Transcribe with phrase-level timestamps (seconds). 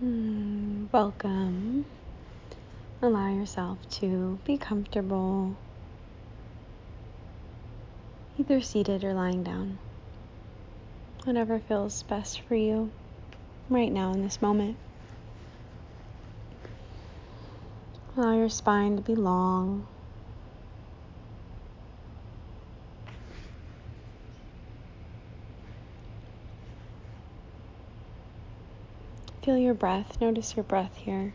[0.00, 1.84] Hmm, welcome.
[3.02, 5.58] Allow yourself to be comfortable,
[8.38, 9.78] either seated or lying down.
[11.24, 12.90] Whatever feels best for you
[13.68, 14.78] right now in this moment.
[18.16, 19.86] Allow your spine to be long.
[29.50, 30.20] Feel your breath.
[30.20, 31.34] Notice your breath here.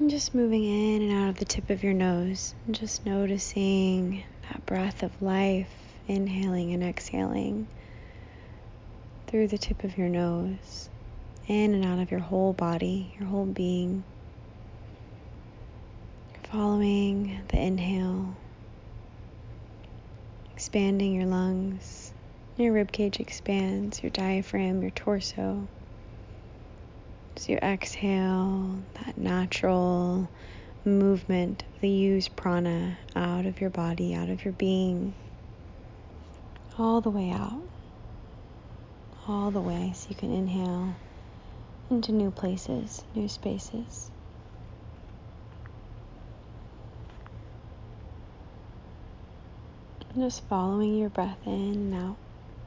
[0.00, 2.52] And just moving in and out of the tip of your nose.
[2.66, 5.70] And just noticing that breath of life,
[6.08, 7.68] inhaling and exhaling
[9.28, 10.90] through the tip of your nose,
[11.46, 14.02] in and out of your whole body, your whole being.
[16.50, 18.34] Following the inhale,
[20.52, 22.01] expanding your lungs,
[22.56, 25.66] your rib cage expands, your diaphragm, your torso.
[27.36, 30.28] As you exhale, that natural
[30.84, 35.14] movement the used prana out of your body, out of your being,
[36.78, 37.62] all the way out,
[39.26, 40.94] all the way so you can inhale
[41.90, 44.10] into new places, new spaces.
[50.16, 52.16] Just following your breath in and out,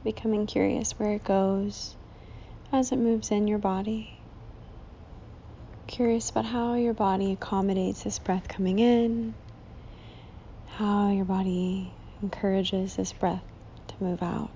[0.06, 1.96] becoming curious where it goes
[2.72, 4.08] as it moves in your body.
[5.88, 9.34] Curious about how your body accommodates this breath coming in,
[10.68, 13.42] how your body encourages this breath
[13.88, 14.50] to move out.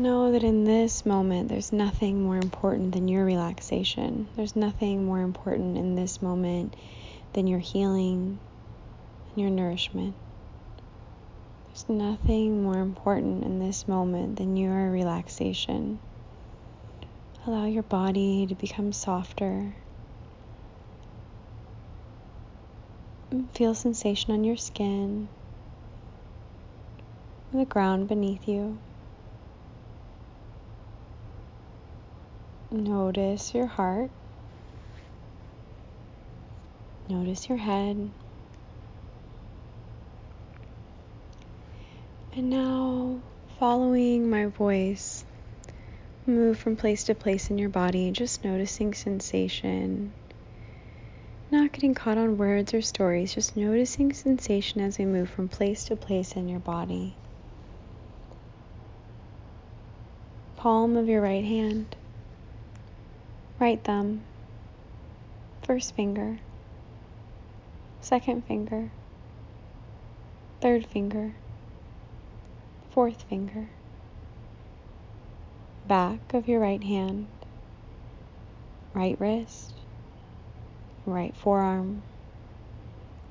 [0.00, 4.26] know that in this moment, there's nothing more important than your relaxation.
[4.34, 6.74] There's nothing more important in this moment
[7.34, 8.40] than your healing
[9.28, 10.16] and your nourishment.
[11.68, 16.00] There's nothing more important in this moment than your relaxation.
[17.46, 19.72] Allow your body to become softer.
[23.54, 25.28] Feel sensation on your skin,
[27.52, 28.80] the ground beneath you.
[32.72, 34.10] Notice your heart.
[37.08, 38.12] Notice your head.
[42.36, 43.18] And now,
[43.58, 45.24] following my voice,
[46.26, 50.12] move from place to place in your body, just noticing sensation.
[51.50, 55.86] Not getting caught on words or stories, just noticing sensation as we move from place
[55.86, 57.16] to place in your body.
[60.54, 61.96] Palm of your right hand
[63.60, 64.22] right thumb,
[65.62, 66.38] first finger,
[68.00, 68.90] second finger,
[70.62, 71.34] third finger,
[72.90, 73.68] fourth finger,
[75.86, 77.26] back of your right hand,
[78.94, 79.74] right wrist,
[81.04, 82.02] right forearm,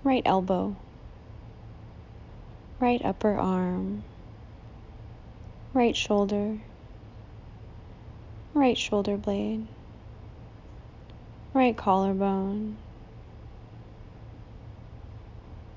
[0.03, 0.75] right elbow,
[2.79, 4.03] right upper arm,
[5.73, 6.59] right shoulder,
[8.53, 9.66] right shoulder blade
[11.54, 12.78] right collarbone,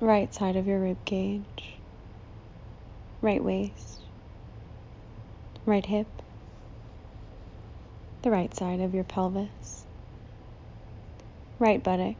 [0.00, 1.78] right side of your rib cage,
[3.22, 4.00] right waist,
[5.65, 6.06] right hip,
[8.22, 9.84] the right side of your pelvis,
[11.59, 12.16] right buttock,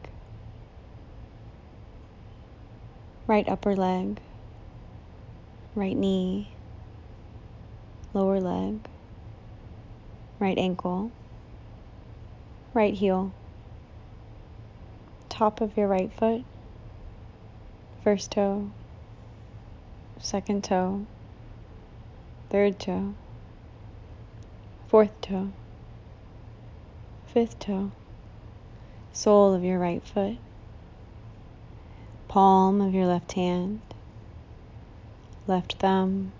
[3.27, 4.19] right upper leg,
[5.75, 6.49] right knee,
[8.15, 8.79] lower leg,
[10.41, 11.11] right ankle,
[12.73, 13.35] right heel
[15.33, 16.45] top of your right foot,
[18.05, 18.71] first toe,
[20.19, 21.07] second toe,
[22.51, 23.15] third toe,
[24.89, 25.51] fourth toe,
[27.33, 27.91] fifth toe,
[29.15, 30.37] sole of your right foot,
[32.29, 33.81] palm of your left hand,
[35.47, 36.31] left thumb,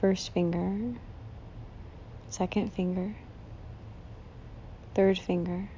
[0.00, 0.96] first finger,
[2.30, 3.16] second finger,
[4.94, 5.68] third finger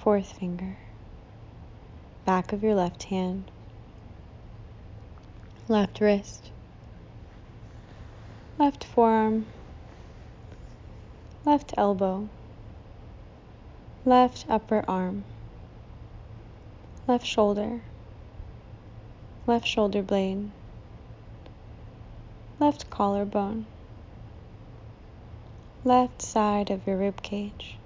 [0.00, 0.78] fourth finger,
[2.24, 3.44] back of your left hand,
[5.68, 6.50] left wrist,
[8.58, 9.44] left forearm,
[11.44, 12.26] left elbow,
[14.06, 15.22] left upper arm,
[17.06, 17.82] left shoulder,
[19.46, 20.50] left shoulder blade,
[22.58, 23.66] left collarbone,
[25.84, 27.76] left side of your rib cage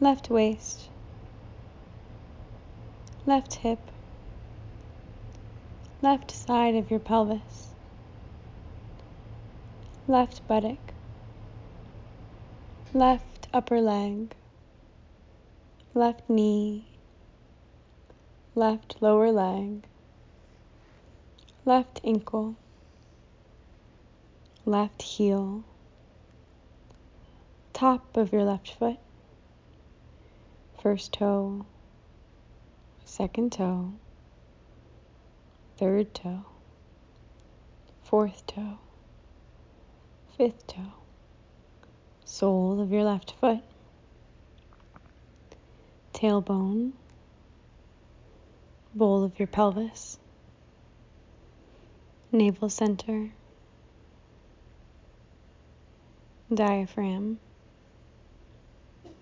[0.00, 0.88] left waist,
[3.26, 3.90] left hip,
[6.02, 7.68] left side of your pelvis,
[10.08, 10.92] left buttock,
[12.92, 14.34] left upper leg,
[15.94, 16.84] left knee,
[18.56, 19.84] left lower leg,
[21.64, 22.56] left ankle,
[24.66, 25.62] left heel,
[27.72, 28.98] top of your left foot,
[30.84, 31.64] first toe,
[33.06, 33.90] second toe,
[35.78, 36.44] third toe,
[38.02, 38.76] fourth toe,
[40.36, 40.92] fifth toe,
[42.26, 43.62] sole of your left foot,
[46.12, 46.92] tailbone,
[48.94, 50.18] bowl of your pelvis,
[52.30, 53.30] navel center,
[56.52, 57.38] diaphragm,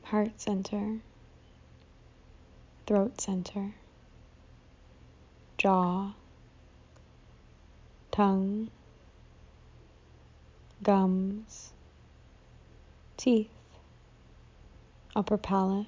[0.03, 0.99] heart center,
[2.93, 3.73] throat center.
[5.57, 6.13] Jaw,
[8.11, 8.69] tongue,
[10.83, 11.73] gums,
[13.17, 13.49] teeth,
[15.17, 15.87] upper palate,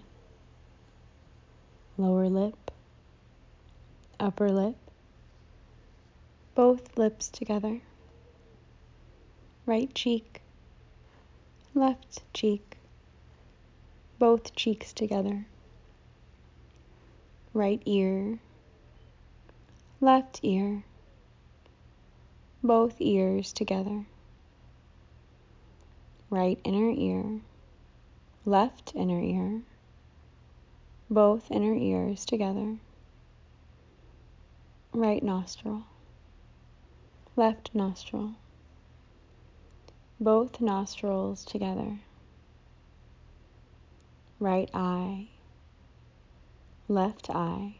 [1.99, 2.71] lower lip,
[4.19, 4.77] upper lip,
[6.55, 7.83] both lips together,
[9.67, 10.41] right cheek,
[11.75, 12.79] left cheek,
[14.19, 15.45] both cheeks together,
[17.55, 18.41] right ear,
[20.01, 20.83] left ear,
[22.65, 24.07] both ears together,
[26.31, 27.41] right inner ear,
[28.45, 29.63] left inner ear,
[31.09, 32.77] both inner ears together,
[34.93, 35.85] right nostril,
[37.37, 38.33] left nostril,
[40.19, 42.01] both nostrils together,
[44.41, 45.29] right eye,
[46.89, 47.75] left eye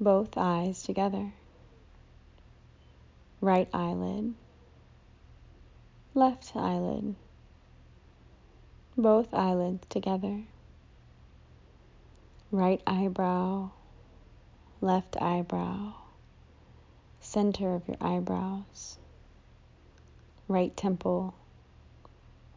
[0.00, 1.32] both eyes together.
[3.40, 4.34] Right eyelid,
[6.14, 7.14] left eyelid,
[8.96, 10.42] both eyelids together.
[12.50, 13.70] Right eyebrow,
[14.80, 15.94] left eyebrow,
[17.20, 18.98] center of your eyebrows.
[20.48, 21.34] Right temple,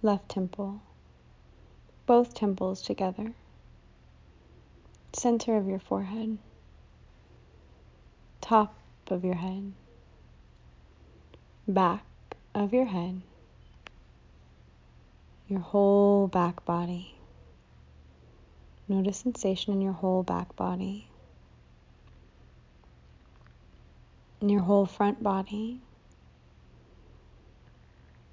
[0.01, 0.81] left temple,
[2.05, 3.33] both temples together.
[5.19, 6.37] Center of your forehead
[8.47, 8.75] top
[9.07, 9.73] of your head,
[11.67, 12.05] back
[12.55, 13.21] of your head,
[15.49, 17.15] your whole back body.
[18.87, 21.09] Notice sensation in your whole back body,
[24.39, 25.81] in your whole front body.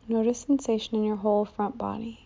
[0.07, 2.24] Notice sensation in your whole front body.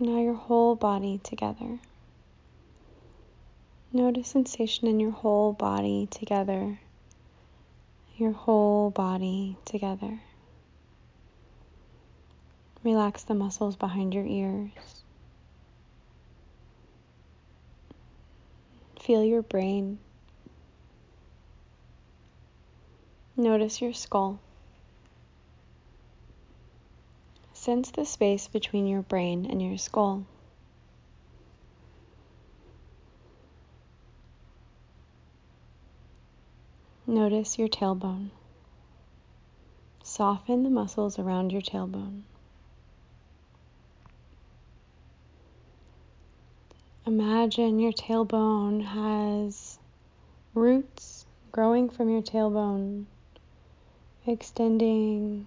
[0.00, 1.80] Now your whole body together.
[3.92, 6.78] Notice sensation in your whole body together.
[8.16, 10.20] Your whole body together.
[12.84, 14.70] Relax the muscles behind your ears.
[19.00, 19.98] Feel your brain.
[23.36, 24.38] Notice your skull.
[27.68, 30.24] Sense the space between your brain and your skull.
[37.06, 38.30] Notice your tailbone.
[40.02, 42.22] Soften the muscles around your tailbone.
[47.06, 49.78] Imagine your tailbone has
[50.54, 53.04] roots growing from your tailbone,
[54.26, 55.46] extending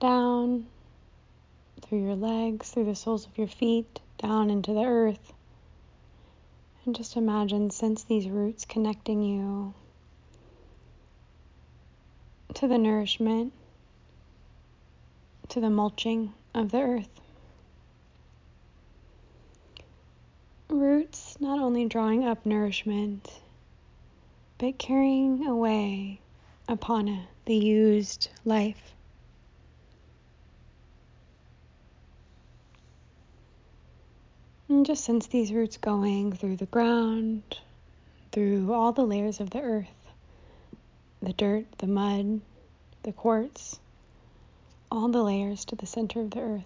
[0.00, 0.66] down
[1.82, 5.32] through your legs, through the soles of your feet, down into the earth.
[6.84, 9.74] And just imagine, sense these roots connecting you
[12.54, 13.52] to the nourishment,
[15.48, 17.20] to the mulching of the earth.
[20.68, 23.40] Roots not only drawing up nourishment,
[24.58, 26.20] but carrying away
[26.68, 28.94] upon it the used life.
[34.80, 37.42] And just sense these roots going through the ground,
[38.32, 40.10] through all the layers of the earth
[41.20, 42.40] the dirt, the mud,
[43.02, 43.78] the quartz,
[44.90, 46.64] all the layers to the center of the earth.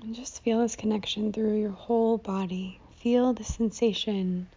[0.00, 2.80] And just feel this connection through your whole body.
[2.96, 4.48] Feel the sensation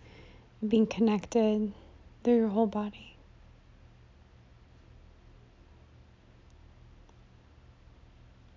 [0.61, 1.73] of being connected
[2.23, 3.10] through your whole body.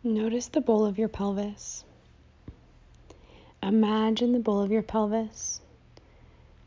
[0.06, 1.82] Notice the bowl of your pelvis.
[3.62, 5.62] Imagine the bowl of your pelvis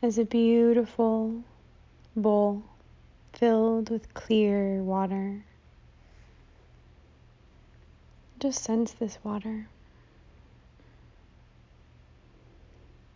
[0.02, 1.44] as a beautiful
[2.16, 2.64] bowl
[3.32, 5.44] filled with clear water.
[8.40, 9.68] Just sense this water.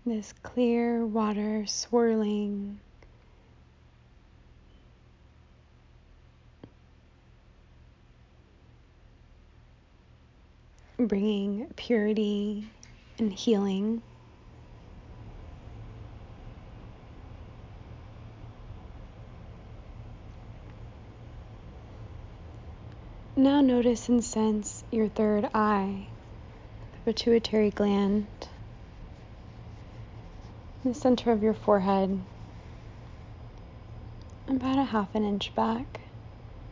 [0.07, 2.79] This clear water swirling.
[11.09, 12.64] Bringing purity
[13.18, 14.02] and healing.
[23.37, 26.06] Now notice and sense your third eye,
[26.92, 28.28] the pituitary gland,
[30.85, 32.25] the center of your forehead,
[34.47, 36.00] about a half an inch back.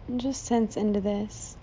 [0.06, 1.56] And just sense into this.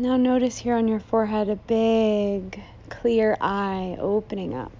[0.00, 4.72] Now notice here on your forehead a big clear eye opening up.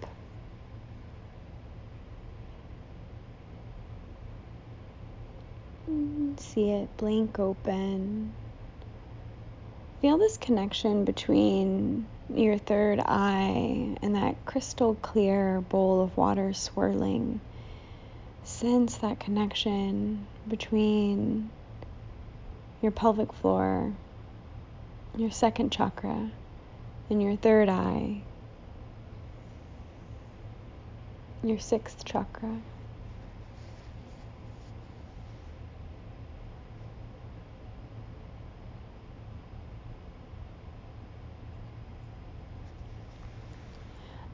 [6.38, 8.32] see it blink open.
[10.00, 17.42] Feel this connection between your third eye and that crystal clear bowl of water swirling.
[18.42, 21.50] Sense that connection between
[22.80, 23.92] your pelvic floor,
[25.16, 26.32] your second chakra,
[27.08, 28.22] and your third eye,
[31.42, 32.60] your sixth chakra.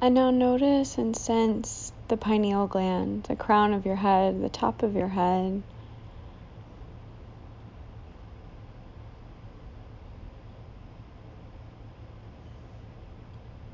[0.00, 4.82] And now notice and sense the pineal gland, the crown of your head, the top
[4.82, 5.62] of your head.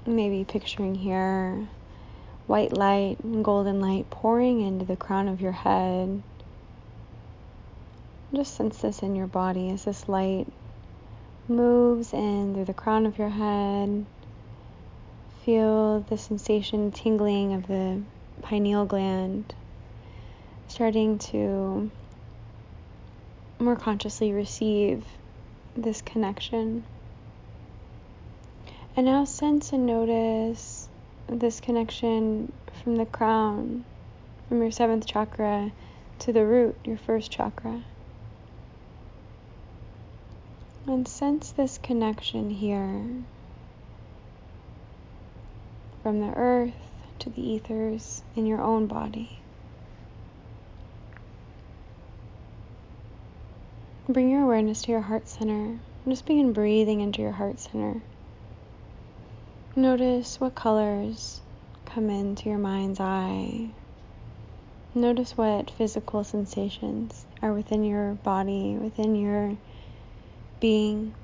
[0.07, 1.69] Maybe picturing here
[2.47, 6.23] white light and golden light pouring into the crown of your head.
[8.35, 10.47] Just sense this in your body as this light
[11.49, 14.07] moves in through the crown of your head
[15.45, 18.01] Feel the sensation tingling of the
[18.43, 19.53] pineal gland
[20.69, 21.91] starting to
[23.59, 25.05] more consciously receive
[25.77, 26.85] this connection.
[28.95, 30.89] And now sense and notice
[31.27, 33.85] this connection from the crown,
[34.49, 35.73] from your seventh chakra
[36.19, 37.83] to the root, your first chakra.
[40.87, 43.25] And sense this connection here
[46.03, 46.75] from the earth
[47.21, 49.39] to the ethers in your own body.
[54.07, 55.79] Bring your awareness to your heart center.
[56.07, 58.03] Just begin breathing into your heart center.
[59.75, 61.41] Notice what colors
[61.87, 63.71] come into your mind's eye.
[64.95, 69.57] Notice what physical sensations are within your body, within your
[70.61, 71.15] being.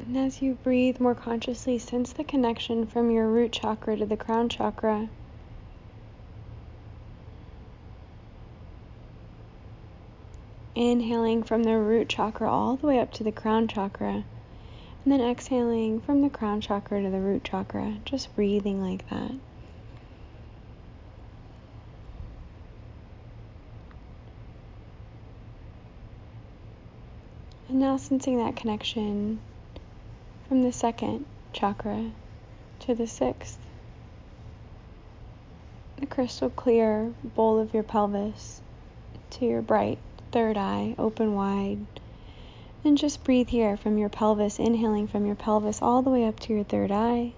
[0.00, 4.16] And as you breathe more consciously, sense the connection from your root chakra to the
[4.16, 5.08] crown chakra.
[10.78, 14.22] Inhaling from the root chakra all the way up to the crown chakra.
[15.02, 19.32] And then exhaling from the crown chakra to the root chakra, just breathing like that.
[27.68, 29.40] And now sensing that connection
[30.46, 32.12] from the second chakra
[32.78, 33.58] to the sixth.
[35.96, 38.60] The crystal clear bowl of your pelvis
[39.30, 39.98] to your bright
[40.30, 41.84] third eye, open wide.
[42.84, 46.38] And just breathe here from your pelvis, inhaling from your pelvis all the way up
[46.40, 47.32] to your third eye,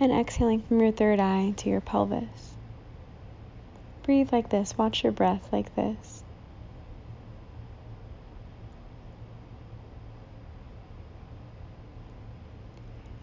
[0.00, 2.54] and exhaling from your third eye to your pelvis.
[4.02, 6.22] Breathe like this, watch your breath like this.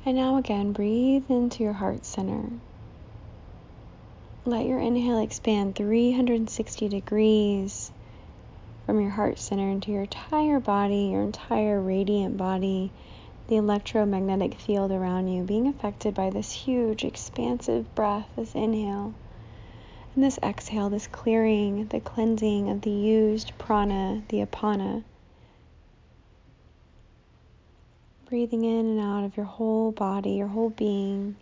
[0.06, 2.44] And now again, breathe into your heart center.
[4.46, 7.92] Let your inhale expand 360 degrees
[8.86, 12.92] from your heart center into your entire body, your entire radiant body,
[13.48, 19.14] the electromagnetic field around you being affected by this huge, expansive breath, this inhale.
[20.16, 25.04] And this exhale, this clearing, the cleansing of the used prana, the apana
[28.26, 31.36] breathing in and out of your whole body, your whole being.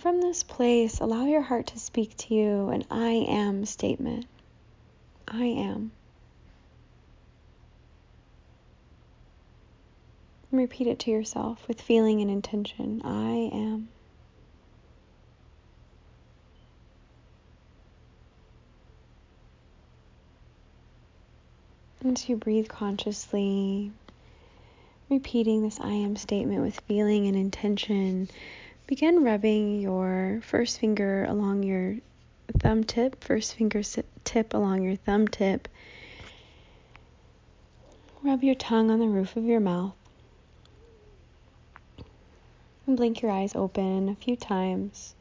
[0.00, 4.24] And from this place, allow your heart to speak to you an I am statement.
[5.28, 5.92] I am.
[10.50, 13.02] And repeat it to yourself with feeling and intention.
[13.04, 13.88] I am.
[22.06, 23.92] As you breathe consciously,
[25.10, 28.30] repeating this I am statement with feeling and intention,
[28.90, 31.94] begin rubbing your first finger along your
[32.58, 33.82] thumb tip, first finger
[34.24, 35.68] tip along your thumb tip.
[38.24, 39.94] Rub your tongue on the roof of your mouth.
[42.84, 45.14] And blink your eyes open a few times.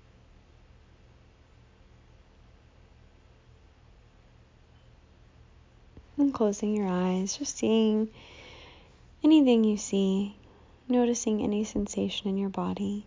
[6.18, 8.10] And closing your eyes, just seeing
[9.24, 10.36] anything you see,
[10.88, 13.06] noticing any sensation in your body.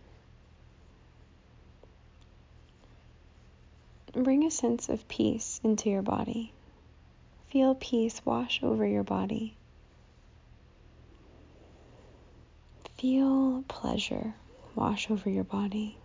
[4.13, 6.53] Bring a sense of peace into your body.
[7.47, 9.55] Feel peace wash over your body.
[12.97, 14.35] Feel pleasure
[14.75, 15.97] wash over your body.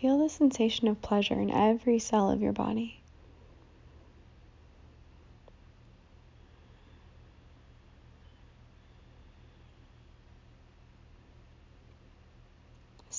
[0.00, 2.97] Feel the sensation of pleasure in every cell of your body.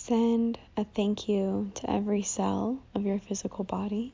[0.09, 4.11] Send a thank you to every cell of your physical body.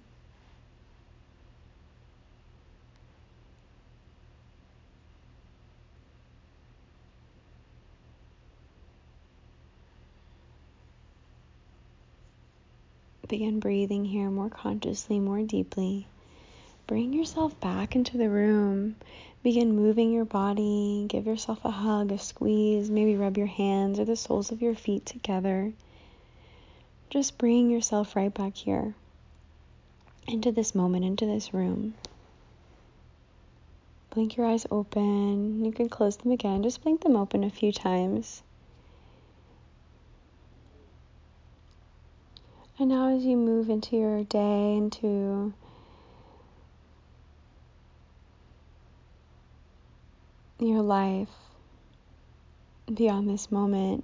[13.29, 16.07] Begin breathing here more consciously, more deeply.
[16.87, 18.97] Bring yourself back into the room.
[19.43, 21.05] Begin moving your body.
[21.07, 22.89] Give yourself a hug, a squeeze.
[22.89, 25.71] Maybe rub your hands or the soles of your feet together.
[27.15, 28.93] Just bring yourself right back here
[30.27, 31.93] into this moment, into this room.
[34.09, 35.63] Blink your eyes open.
[35.63, 36.61] You can close them again.
[36.61, 38.43] Just blink them open a few times.
[42.77, 45.53] And now, as you move into your day, into
[50.59, 51.29] your life,
[52.93, 54.03] beyond this moment,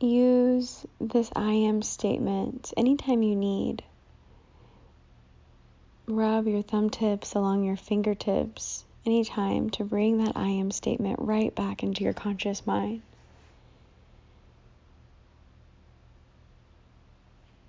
[0.00, 3.82] use this I am statement anytime you need.
[6.06, 11.54] Rub your thumb tips along your fingertips anytime to bring that I am statement right
[11.54, 13.02] back into your conscious mind.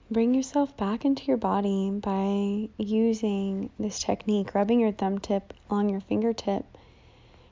[0.09, 5.89] Bring yourself back into your body by using this technique, rubbing your thumb tip along
[5.89, 6.65] your fingertip,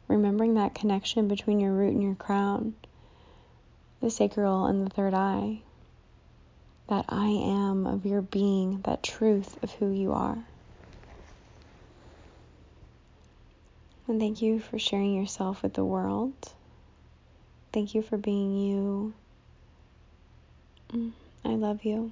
[0.08, 2.74] remembering that connection between your root and your crown
[4.02, 5.62] the sacral and the third eye,
[6.88, 10.46] that I am of your being, that truth of who you are.
[14.08, 16.34] And thank you for sharing yourself with the world.
[17.72, 19.14] Thank you for being you.
[20.92, 21.12] Mm,
[21.46, 22.12] I love you.